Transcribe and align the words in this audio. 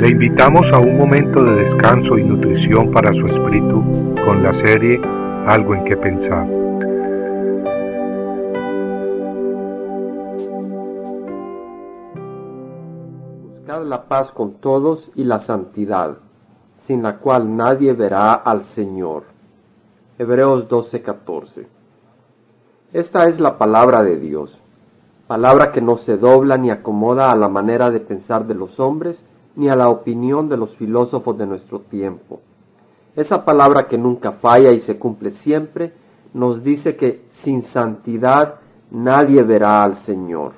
Le 0.00 0.08
invitamos 0.08 0.72
a 0.72 0.78
un 0.78 0.96
momento 0.96 1.44
de 1.44 1.56
descanso 1.56 2.16
y 2.16 2.24
nutrición 2.24 2.90
para 2.90 3.12
su 3.12 3.26
espíritu 3.26 3.84
con 4.24 4.42
la 4.42 4.54
serie 4.54 4.98
Algo 5.46 5.74
en 5.74 5.84
que 5.84 5.94
pensar. 5.94 6.46
Buscar 13.58 13.82
la 13.82 14.04
paz 14.08 14.32
con 14.32 14.54
todos 14.54 15.10
y 15.16 15.24
la 15.24 15.38
santidad, 15.38 16.16
sin 16.76 17.02
la 17.02 17.18
cual 17.18 17.54
nadie 17.54 17.92
verá 17.92 18.32
al 18.32 18.62
Señor. 18.62 19.24
Hebreos 20.18 20.66
12:14 20.66 21.66
Esta 22.94 23.28
es 23.28 23.38
la 23.38 23.58
palabra 23.58 24.02
de 24.02 24.18
Dios, 24.18 24.58
palabra 25.26 25.70
que 25.72 25.82
no 25.82 25.98
se 25.98 26.16
dobla 26.16 26.56
ni 26.56 26.70
acomoda 26.70 27.30
a 27.30 27.36
la 27.36 27.50
manera 27.50 27.90
de 27.90 28.00
pensar 28.00 28.46
de 28.46 28.54
los 28.54 28.80
hombres, 28.80 29.22
ni 29.56 29.68
a 29.68 29.76
la 29.76 29.88
opinión 29.88 30.48
de 30.48 30.56
los 30.56 30.76
filósofos 30.76 31.36
de 31.36 31.46
nuestro 31.46 31.80
tiempo. 31.80 32.40
Esa 33.16 33.44
palabra 33.44 33.88
que 33.88 33.98
nunca 33.98 34.32
falla 34.32 34.72
y 34.72 34.80
se 34.80 34.98
cumple 34.98 35.30
siempre 35.30 35.92
nos 36.32 36.62
dice 36.62 36.96
que 36.96 37.22
sin 37.28 37.62
santidad 37.62 38.56
nadie 38.90 39.42
verá 39.42 39.82
al 39.82 39.96
Señor. 39.96 40.52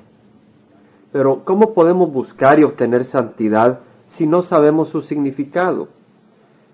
Pero 1.11 1.43
¿cómo 1.43 1.73
podemos 1.73 2.11
buscar 2.11 2.59
y 2.59 2.63
obtener 2.63 3.05
santidad 3.05 3.79
si 4.05 4.27
no 4.27 4.41
sabemos 4.41 4.89
su 4.89 5.01
significado? 5.01 5.87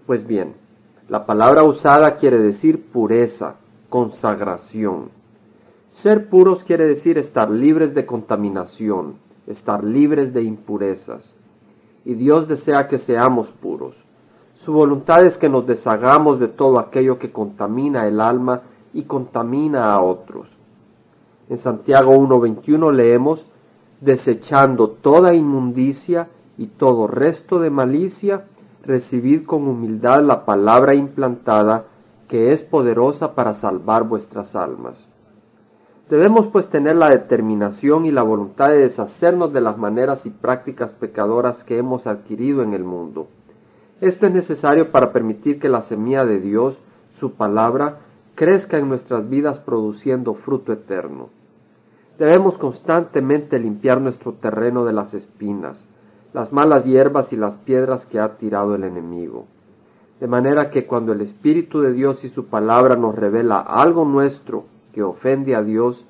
Pues 0.05 0.27
bien, 0.27 0.54
la 1.07 1.26
palabra 1.26 1.63
usada 1.63 2.15
quiere 2.17 2.38
decir 2.40 2.91
pureza, 2.91 3.55
consagración. 3.90 5.09
Ser 5.90 6.29
puros 6.29 6.63
quiere 6.63 6.85
decir 6.85 7.17
estar 7.17 7.49
libres 7.49 7.93
de 7.93 8.05
contaminación, 8.05 9.15
estar 9.48 9.84
libres 9.84 10.34
de 10.34 10.43
impurezas 10.43 11.34
y 12.05 12.13
Dios 12.13 12.48
desea 12.48 12.88
que 12.88 12.98
seamos 12.98 13.49
puros. 13.49 13.95
Su 14.55 14.73
voluntad 14.73 15.26
es 15.26 15.37
que 15.37 15.49
nos 15.49 15.65
deshagamos 15.65 16.40
de 16.40 16.48
todo 16.48 16.79
aquello 16.79 17.18
que 17.18 17.32
contamina 17.32 18.07
el 18.07 18.21
alma 18.21 18.62
y 18.93 19.04
contamina 19.04 19.93
a 19.93 20.01
otros. 20.01 20.48
En 21.49 21.57
Santiago 21.57 22.13
1.21 22.15 22.93
leemos, 22.93 23.46
desechando 24.01 24.90
toda 24.90 25.34
inmundicia 25.34 26.29
y 26.57 26.68
todo 26.68 27.07
resto 27.07 27.60
de 27.60 27.70
malicia, 27.70 28.45
recibid 28.84 29.45
con 29.45 29.68
humildad 29.68 30.23
la 30.23 30.45
palabra 30.45 30.93
implantada 30.93 31.85
que 32.27 32.51
es 32.51 32.62
poderosa 32.62 33.34
para 33.34 33.54
salvar 33.54 34.04
vuestras 34.04 34.55
almas. 34.55 35.09
Debemos 36.10 36.48
pues 36.48 36.68
tener 36.70 36.96
la 36.96 37.10
determinación 37.10 38.07
y 38.07 38.12
la 38.12 38.24
voluntad 38.24 38.70
de 38.70 38.79
deshacernos 38.79 39.54
de 39.54 39.62
las 39.62 39.77
maneras 39.77 40.26
y 40.26 40.32
prácticas 40.32 40.91
pecadoras 40.91 41.63
que 41.63 41.77
hemos 41.77 42.07
adquirido 42.07 42.63
en 42.63 42.74
el 42.74 42.84
mundo. 42.84 43.27
Esto 44.01 44.26
es 44.26 44.34
necesario 44.34 44.90
para 44.90 45.13
permitir 45.13 45.60
que 45.60 45.70
la 45.70 45.82
semilla 45.82 46.26
de 46.26 46.40
Dios, 46.40 46.79
su 47.20 47.34
palabra, 47.34 47.99
crezca 48.34 48.79
en 48.79 48.90
nuestras 48.90 49.29
vidas 49.29 49.60
produciendo 49.60 50.34
fruto 50.34 50.74
eterno. 50.74 51.29
Debemos 52.18 52.57
constantemente 52.57 53.60
limpiar 53.60 54.01
nuestro 54.01 54.34
terreno 54.34 54.85
de 54.85 54.94
las 54.94 55.13
espinas, 55.13 55.77
las 56.34 56.51
malas 56.51 56.85
hierbas 56.85 57.34
y 57.34 57.35
las 57.35 57.54
piedras 57.54 58.07
que 58.07 58.20
ha 58.20 58.38
tirado 58.38 58.73
el 58.73 58.84
enemigo. 58.84 59.46
De 60.20 60.27
manera 60.27 60.71
que 60.71 60.88
cuando 60.88 61.13
el 61.13 61.21
Espíritu 61.21 61.82
de 61.82 61.94
Dios 61.94 62.26
y 62.26 62.29
su 62.29 62.48
palabra 62.48 62.96
nos 62.96 63.13
revela 63.13 63.60
algo 63.60 64.06
nuestro 64.06 64.66
que 64.94 65.03
ofende 65.03 65.56
a 65.56 65.63
Dios, 65.63 66.06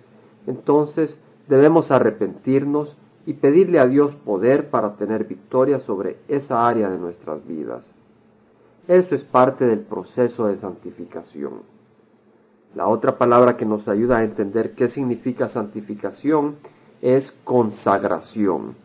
entonces 0.48 1.18
debemos 1.48 1.92
arrepentirnos 1.92 2.96
y 3.26 3.34
pedirle 3.34 3.80
a 3.80 3.86
Dios 3.86 4.16
poder 4.16 4.70
para 4.70 4.96
tener 4.96 5.26
victoria 5.26 5.80
sobre 5.80 6.18
esa 6.28 6.68
área 6.68 6.90
de 6.90 6.98
nuestras 6.98 7.46
vidas. 7.48 7.86
Eso 8.88 9.14
es 9.14 9.24
parte 9.24 9.66
del 9.66 9.82
proceso 9.82 10.48
de 10.48 10.58
santificación. 10.58 11.62
La 12.76 12.88
otra 12.88 13.18
palabra 13.18 13.58
que 13.58 13.66
nos 13.66 13.88
ayuda 13.88 14.18
a 14.18 14.24
entender 14.24 14.74
qué 14.74 14.88
significa 14.88 15.48
santificación 15.48 16.56
es 17.02 17.32
consagración. 17.44 18.76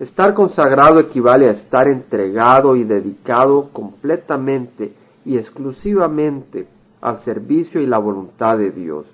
Estar 0.00 0.34
consagrado 0.34 0.98
equivale 1.00 1.48
a 1.48 1.52
estar 1.52 1.88
entregado 1.88 2.76
y 2.76 2.84
dedicado 2.84 3.70
completamente 3.72 4.94
y 5.24 5.36
exclusivamente 5.36 6.66
al 7.00 7.18
servicio 7.18 7.80
y 7.80 7.86
la 7.86 7.98
voluntad 7.98 8.58
de 8.58 8.70
Dios. 8.70 9.06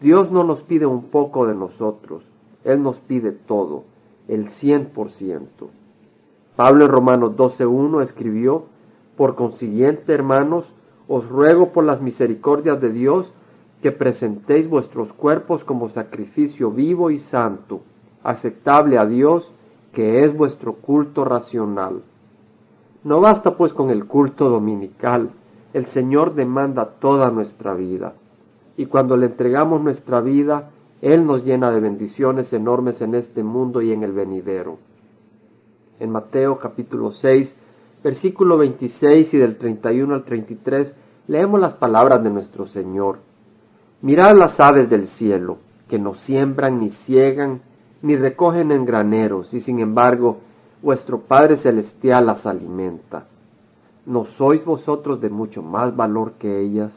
Dios 0.00 0.30
no 0.30 0.44
nos 0.44 0.62
pide 0.62 0.84
un 0.84 1.04
poco 1.04 1.46
de 1.46 1.54
nosotros, 1.54 2.22
Él 2.64 2.82
nos 2.82 2.96
pide 3.00 3.32
todo, 3.32 3.84
el 4.28 4.48
cien 4.48 4.86
por 4.86 5.10
ciento. 5.10 5.70
Pablo 6.54 6.84
en 6.84 6.90
Romanos 6.90 7.32
12.1 7.34 8.02
escribió, 8.02 8.64
Por 9.16 9.36
consiguiente, 9.36 10.12
hermanos, 10.12 10.66
os 11.08 11.26
ruego 11.26 11.70
por 11.72 11.84
las 11.84 12.02
misericordias 12.02 12.78
de 12.78 12.92
Dios 12.92 13.32
que 13.80 13.90
presentéis 13.90 14.68
vuestros 14.68 15.14
cuerpos 15.14 15.64
como 15.64 15.88
sacrificio 15.88 16.70
vivo 16.70 17.10
y 17.10 17.18
santo, 17.18 17.80
aceptable 18.22 18.98
a 18.98 19.06
Dios, 19.06 19.50
que 19.94 20.20
es 20.20 20.36
vuestro 20.36 20.74
culto 20.74 21.24
racional. 21.24 22.02
No 23.02 23.20
basta 23.20 23.56
pues 23.56 23.72
con 23.72 23.88
el 23.88 24.04
culto 24.04 24.50
dominical, 24.50 25.30
el 25.72 25.86
Señor 25.86 26.34
demanda 26.34 26.84
toda 27.00 27.30
nuestra 27.30 27.72
vida 27.72 28.12
y 28.76 28.86
cuando 28.86 29.16
le 29.16 29.26
entregamos 29.26 29.80
nuestra 29.80 30.20
vida, 30.20 30.70
Él 31.00 31.26
nos 31.26 31.44
llena 31.44 31.70
de 31.70 31.80
bendiciones 31.80 32.52
enormes 32.52 33.00
en 33.00 33.14
este 33.14 33.42
mundo 33.42 33.80
y 33.82 33.92
en 33.92 34.02
el 34.02 34.12
venidero. 34.12 34.78
En 35.98 36.10
Mateo 36.10 36.58
capítulo 36.58 37.12
6, 37.12 37.54
versículo 38.04 38.58
26 38.58 39.34
y 39.34 39.38
del 39.38 39.56
31 39.56 40.14
al 40.14 40.24
33, 40.24 40.94
leemos 41.28 41.60
las 41.60 41.74
palabras 41.74 42.22
de 42.22 42.30
nuestro 42.30 42.66
Señor. 42.66 43.18
Mirad 44.02 44.36
las 44.36 44.60
aves 44.60 44.90
del 44.90 45.06
cielo, 45.06 45.58
que 45.88 45.98
no 45.98 46.14
siembran 46.14 46.78
ni 46.78 46.90
ciegan, 46.90 47.62
ni 48.02 48.14
recogen 48.16 48.72
en 48.72 48.84
graneros, 48.84 49.54
y 49.54 49.60
sin 49.60 49.80
embargo 49.80 50.38
vuestro 50.82 51.20
Padre 51.20 51.56
Celestial 51.56 52.26
las 52.26 52.46
alimenta. 52.46 53.26
¿No 54.04 54.24
sois 54.24 54.64
vosotros 54.64 55.20
de 55.20 55.30
mucho 55.30 55.62
más 55.62 55.96
valor 55.96 56.32
que 56.38 56.60
ellas? 56.60 56.92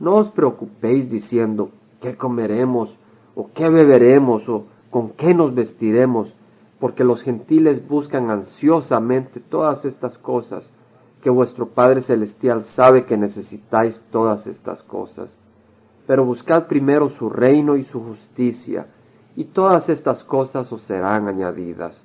No 0.00 0.16
os 0.16 0.30
preocupéis 0.30 1.10
diciendo, 1.10 1.70
¿qué 2.00 2.16
comeremos? 2.16 2.96
¿O 3.34 3.50
qué 3.52 3.68
beberemos? 3.68 4.48
¿O 4.48 4.64
con 4.90 5.10
qué 5.10 5.34
nos 5.34 5.54
vestiremos? 5.54 6.34
Porque 6.80 7.04
los 7.04 7.22
gentiles 7.22 7.86
buscan 7.86 8.30
ansiosamente 8.30 9.40
todas 9.40 9.84
estas 9.84 10.18
cosas, 10.18 10.68
que 11.22 11.30
vuestro 11.30 11.68
Padre 11.68 12.02
Celestial 12.02 12.62
sabe 12.64 13.06
que 13.06 13.16
necesitáis 13.16 14.02
todas 14.10 14.46
estas 14.48 14.82
cosas. 14.82 15.38
Pero 16.06 16.24
buscad 16.24 16.66
primero 16.66 17.08
su 17.08 17.30
reino 17.30 17.76
y 17.76 17.84
su 17.84 18.02
justicia, 18.02 18.88
y 19.36 19.44
todas 19.44 19.88
estas 19.88 20.24
cosas 20.24 20.72
os 20.72 20.82
serán 20.82 21.28
añadidas. 21.28 22.02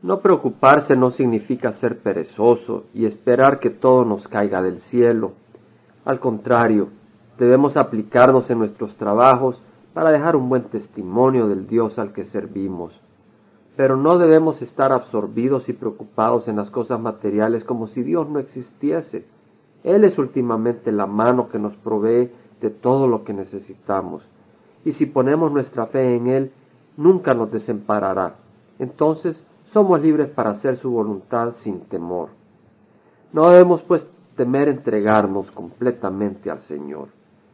No 0.00 0.20
preocuparse 0.20 0.96
no 0.96 1.10
significa 1.10 1.72
ser 1.72 1.98
perezoso 1.98 2.84
y 2.94 3.06
esperar 3.06 3.58
que 3.58 3.70
todo 3.70 4.04
nos 4.04 4.28
caiga 4.28 4.62
del 4.62 4.78
cielo 4.78 5.32
al 6.04 6.18
contrario, 6.18 6.88
debemos 7.38 7.76
aplicarnos 7.76 8.50
en 8.50 8.58
nuestros 8.58 8.96
trabajos 8.96 9.62
para 9.94 10.10
dejar 10.10 10.36
un 10.36 10.48
buen 10.48 10.64
testimonio 10.64 11.48
del 11.48 11.66
Dios 11.66 11.98
al 11.98 12.12
que 12.12 12.24
servimos. 12.24 13.00
Pero 13.76 13.96
no 13.96 14.18
debemos 14.18 14.62
estar 14.62 14.92
absorbidos 14.92 15.68
y 15.68 15.72
preocupados 15.72 16.48
en 16.48 16.56
las 16.56 16.70
cosas 16.70 17.00
materiales 17.00 17.64
como 17.64 17.86
si 17.86 18.02
Dios 18.02 18.28
no 18.28 18.38
existiese. 18.38 19.26
Él 19.84 20.04
es 20.04 20.18
últimamente 20.18 20.92
la 20.92 21.06
mano 21.06 21.48
que 21.48 21.58
nos 21.58 21.76
provee 21.76 22.30
de 22.60 22.70
todo 22.70 23.06
lo 23.06 23.24
que 23.24 23.32
necesitamos. 23.32 24.28
Y 24.84 24.92
si 24.92 25.06
ponemos 25.06 25.52
nuestra 25.52 25.86
fe 25.86 26.16
en 26.16 26.26
Él, 26.26 26.52
nunca 26.96 27.34
nos 27.34 27.50
desamparará. 27.50 28.36
Entonces 28.78 29.42
somos 29.64 30.00
libres 30.02 30.28
para 30.28 30.50
hacer 30.50 30.76
su 30.76 30.90
voluntad 30.90 31.52
sin 31.52 31.80
temor. 31.80 32.28
No 33.32 33.48
debemos 33.50 33.82
pues 33.82 34.06
temer 34.36 34.68
entregarnos 34.68 35.50
completamente 35.50 36.50
al 36.50 36.58
Señor, 36.58 37.08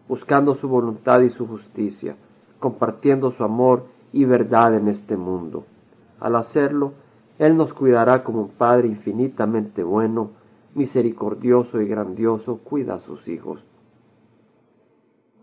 buscando 0.08 0.54
su 0.54 0.68
voluntad 0.68 1.20
y 1.20 1.30
su 1.30 1.46
justicia, 1.46 2.16
compartiendo 2.58 3.30
su 3.30 3.44
amor 3.44 3.86
y 4.12 4.24
verdad 4.24 4.74
en 4.74 4.88
este 4.88 5.16
mundo. 5.16 5.64
Al 6.20 6.36
hacerlo, 6.36 6.92
Él 7.38 7.56
nos 7.56 7.72
cuidará 7.72 8.24
como 8.24 8.40
un 8.42 8.48
Padre 8.48 8.88
infinitamente 8.88 9.82
bueno, 9.82 10.30
misericordioso 10.74 11.80
y 11.80 11.86
grandioso, 11.86 12.58
cuida 12.58 12.94
a 12.94 13.00
sus 13.00 13.28
hijos. 13.28 13.64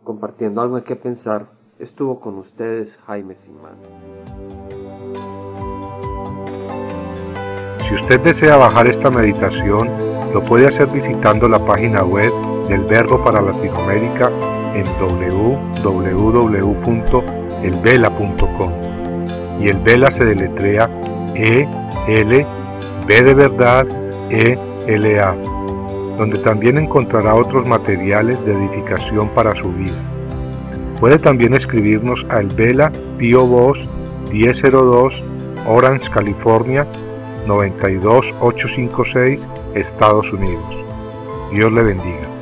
Compartiendo 0.04 0.62
algo 0.62 0.78
en 0.78 0.84
que 0.84 0.96
pensar, 0.96 1.48
estuvo 1.80 2.20
con 2.20 2.38
ustedes 2.38 2.96
Jaime 3.06 3.36
Simán. 3.36 3.76
Si 7.88 7.94
usted 7.94 8.20
desea 8.22 8.58
bajar 8.58 8.88
esta 8.88 9.10
meditación, 9.10 10.15
lo 10.36 10.44
puede 10.44 10.68
hacer 10.68 10.88
visitando 10.92 11.48
la 11.48 11.60
página 11.60 12.04
web 12.04 12.30
del 12.68 12.82
Verbo 12.82 13.24
para 13.24 13.42
Latinoamérica 13.42 14.30
en 14.76 14.84
www.elvela.com. 15.00 15.92
Y 19.62 19.70
el 19.70 19.78
Vela 19.78 20.12
se 20.12 20.26
deletrea 20.26 20.90
E 21.36 21.66
L 22.10 22.46
B 23.08 23.22
de 23.22 23.34
verdad, 23.34 23.88
E, 24.30 24.56
L, 24.88 25.20
A, 25.22 25.34
donde 26.18 26.38
también 26.40 26.80
encontrará 26.80 27.34
otros 27.34 27.66
materiales 27.66 28.38
de 28.46 28.52
edificación 28.52 29.30
para 29.30 29.56
su 29.56 29.72
vida. 29.72 29.96
Puede 31.00 31.18
también 31.18 31.54
escribirnos 31.54 32.26
al 32.28 32.48
Vela 32.48 32.92
Pio 33.18 33.46
Box 33.46 33.88
1002 34.34 35.24
Orange, 35.66 36.10
California 36.10 36.86
92856, 37.48 39.40
Estados 39.76 40.32
Unidos. 40.32 40.64
Dios 41.52 41.72
le 41.72 41.84
bendiga. 41.84 42.35